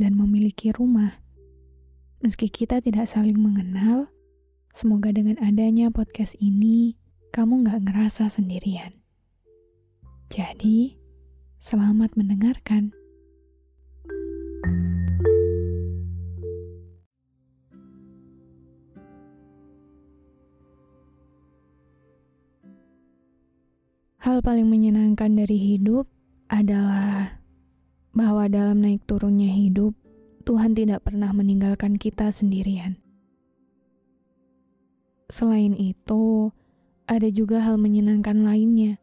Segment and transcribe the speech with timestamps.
[0.00, 1.20] dan memiliki rumah.
[2.24, 4.08] Meski kita tidak saling mengenal,
[4.72, 6.96] semoga dengan adanya podcast ini,
[7.36, 8.96] kamu gak ngerasa sendirian.
[10.32, 10.96] Jadi,
[11.60, 12.96] selamat mendengarkan.
[24.20, 26.04] Hal paling menyenangkan dari hidup
[26.52, 27.39] adalah
[28.10, 29.94] bahwa dalam naik turunnya hidup,
[30.42, 32.98] Tuhan tidak pernah meninggalkan kita sendirian.
[35.30, 36.50] Selain itu,
[37.06, 38.98] ada juga hal menyenangkan lainnya.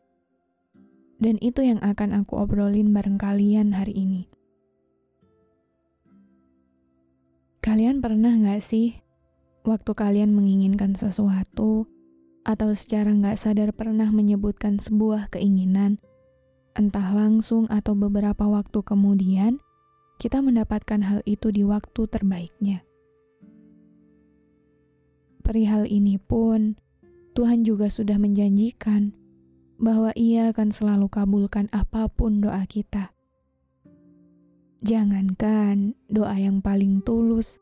[1.17, 4.23] Dan itu yang akan aku obrolin bareng kalian hari ini.
[7.63, 9.01] Kalian pernah gak sih,
[9.67, 11.87] waktu kalian menginginkan sesuatu,
[12.47, 15.99] atau secara nggak sadar pernah menyebutkan sebuah keinginan,
[16.77, 19.57] entah langsung atau beberapa waktu kemudian,
[20.21, 22.85] kita mendapatkan hal itu di waktu terbaiknya.
[25.41, 26.77] Perihal ini pun,
[27.33, 29.13] Tuhan juga sudah menjanjikan
[29.81, 33.13] bahwa Ia akan selalu kabulkan apa pun doa kita.
[34.85, 37.57] Jangankan doa yang paling tulus,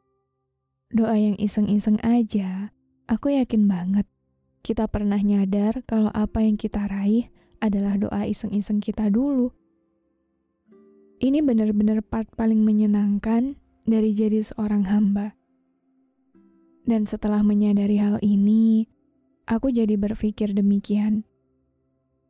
[0.92, 2.75] doa yang iseng-iseng aja,
[3.08, 4.08] aku yakin banget
[4.66, 7.30] kita pernah nyadar kalau apa yang kita raih
[7.66, 9.50] adalah doa iseng-iseng kita dulu.
[11.20, 13.56] Ini benar-benar part paling menyenangkan
[13.88, 15.34] dari jadi seorang hamba.
[16.86, 18.86] Dan setelah menyadari hal ini,
[19.50, 21.25] aku jadi berpikir demikian.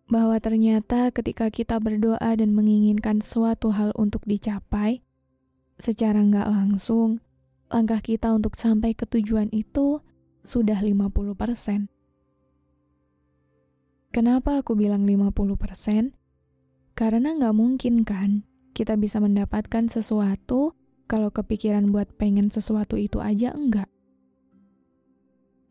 [0.06, 5.02] Bahwa ternyata ketika kita berdoa dan menginginkan suatu hal untuk dicapai,
[5.82, 7.20] secara nggak langsung,
[7.74, 10.00] langkah kita untuk sampai ke tujuan itu
[10.46, 11.95] sudah 50%.
[14.16, 16.16] Kenapa aku bilang 50%?
[16.96, 20.72] Karena nggak mungkin kan kita bisa mendapatkan sesuatu
[21.04, 23.92] kalau kepikiran buat pengen sesuatu itu aja enggak.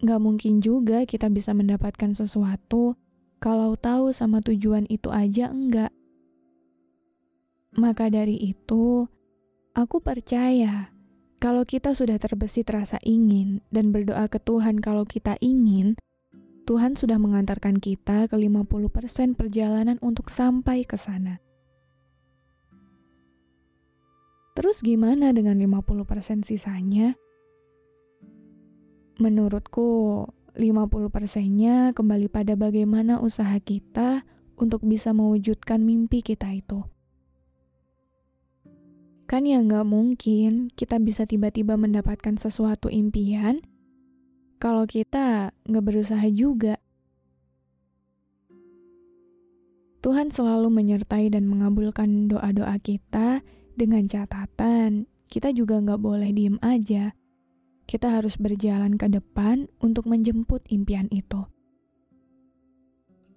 [0.05, 3.01] Nggak mungkin juga kita bisa mendapatkan sesuatu
[3.41, 5.89] kalau tahu sama tujuan itu aja enggak.
[7.81, 9.09] Maka dari itu,
[9.73, 10.93] aku percaya
[11.41, 15.97] kalau kita sudah terbesit rasa ingin dan berdoa ke Tuhan kalau kita ingin,
[16.65, 21.45] Tuhan sudah mengantarkan kita ke 50% perjalanan untuk sampai ke sana.
[24.57, 27.21] Terus gimana dengan 50% sisanya?
[29.21, 30.25] Menurutku,
[30.57, 34.25] 50%-nya kembali pada bagaimana usaha kita
[34.55, 36.87] untuk bisa mewujudkan mimpi kita itu.
[39.27, 43.61] Kan ya nggak mungkin kita bisa tiba-tiba mendapatkan sesuatu impian
[44.65, 46.81] kalau kita nggak berusaha juga.
[50.01, 53.45] Tuhan selalu menyertai dan mengabulkan doa-doa kita
[53.77, 55.05] dengan catatan
[55.35, 57.11] kita juga nggak boleh diem aja.
[57.91, 61.43] Kita harus berjalan ke depan untuk menjemput impian itu.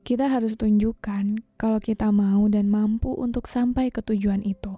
[0.05, 4.77] Kita harus tunjukkan kalau kita mau dan mampu untuk sampai ke tujuan itu.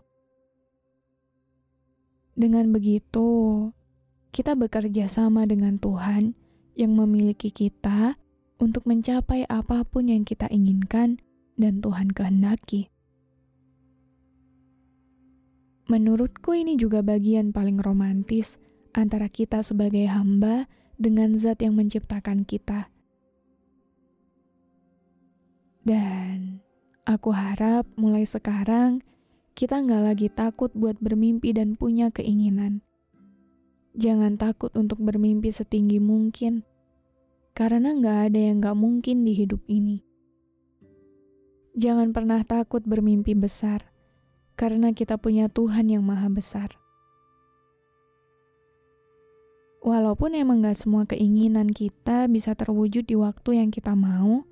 [2.39, 3.67] Dengan begitu,
[4.31, 6.39] kita bekerja sama dengan Tuhan
[6.79, 8.15] yang memiliki kita
[8.55, 11.19] untuk mencapai apa pun yang kita inginkan
[11.59, 12.87] dan Tuhan kehendaki.
[15.91, 18.55] Menurutku ini juga bagian paling romantis
[18.95, 22.87] antara kita sebagai hamba dengan zat yang menciptakan kita.
[25.83, 26.61] Dan
[27.03, 29.01] aku harap mulai sekarang
[29.57, 32.85] kita nggak lagi takut buat bermimpi dan punya keinginan.
[33.97, 36.68] Jangan takut untuk bermimpi setinggi mungkin.
[37.57, 40.05] Karena nggak ada yang nggak mungkin di hidup ini.
[41.79, 43.89] Jangan pernah takut bermimpi besar,
[44.59, 46.75] karena kita punya Tuhan yang maha besar.
[49.79, 54.43] Walaupun emang gak semua keinginan kita bisa terwujud di waktu yang kita mau,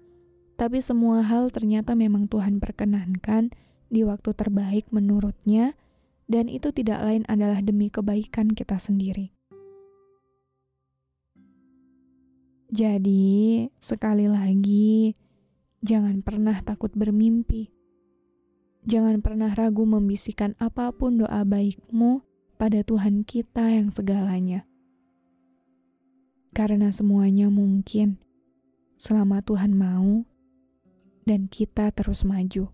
[0.56, 3.52] tapi semua hal ternyata memang Tuhan perkenankan
[3.92, 5.76] di waktu terbaik menurutnya,
[6.32, 9.37] dan itu tidak lain adalah demi kebaikan kita sendiri.
[12.68, 15.16] Jadi, sekali lagi,
[15.80, 17.72] jangan pernah takut bermimpi.
[18.88, 22.24] Jangan pernah ragu membisikkan apa pun doa baikmu
[22.56, 24.68] pada Tuhan kita yang segalanya
[26.58, 28.18] karena semuanya mungkin
[28.98, 30.26] selama Tuhan mau
[31.22, 32.74] dan kita terus maju.